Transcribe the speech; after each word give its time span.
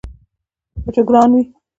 که 0.73 0.77
په 0.83 0.89
چا 0.95 1.01
ځان 1.01 1.05
ګران 1.09 1.29
وي 1.35 1.43